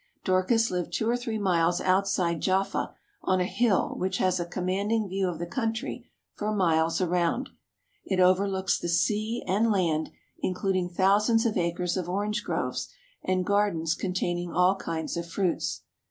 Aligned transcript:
Dorcas 0.23 0.71
lived 0.71 0.91
two 0.93 1.07
or 1.07 1.15
three 1.15 1.37
miles 1.37 1.79
outside 1.79 2.41
Jaffa 2.41 2.95
on 3.21 3.39
a 3.39 3.45
hill 3.45 3.89
which 3.99 4.17
has 4.17 4.39
a 4.39 4.47
commanding 4.47 5.07
view 5.07 5.27
of 5.29 5.37
the 5.37 5.45
country 5.45 6.09
for 6.33 6.51
miles 6.51 6.99
around. 7.01 7.51
It 8.03 8.19
overlooks 8.19 8.79
the 8.79 8.89
sea 8.89 9.43
and 9.45 9.69
land, 9.71 10.09
including 10.39 10.87
thou 10.89 11.19
sands 11.19 11.45
of 11.45 11.55
acres 11.55 11.97
of 11.97 12.09
orange 12.09 12.43
groves 12.43 12.89
and 13.23 13.45
gardens 13.45 13.93
containing 13.93 14.51
all 14.51 14.75
kinds 14.75 15.17
of 15.17 15.29
fruits. 15.29 15.83